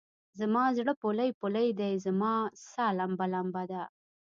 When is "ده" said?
3.71-3.83